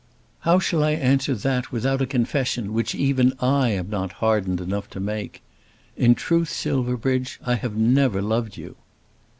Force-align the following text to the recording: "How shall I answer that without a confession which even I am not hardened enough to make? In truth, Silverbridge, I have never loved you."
"How 0.39 0.57
shall 0.57 0.83
I 0.83 0.93
answer 0.93 1.35
that 1.35 1.71
without 1.71 2.01
a 2.01 2.07
confession 2.07 2.73
which 2.73 2.95
even 2.95 3.33
I 3.39 3.69
am 3.69 3.87
not 3.91 4.13
hardened 4.13 4.59
enough 4.59 4.89
to 4.97 4.99
make? 4.99 5.43
In 5.95 6.15
truth, 6.15 6.49
Silverbridge, 6.49 7.39
I 7.45 7.53
have 7.53 7.75
never 7.77 8.19
loved 8.19 8.57
you." 8.57 8.77